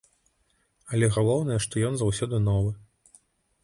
Але 0.93 1.11
галоўнае, 1.19 1.59
што 1.69 1.87
ён 1.91 2.03
заўсёды 2.03 2.45
новы. 2.51 2.71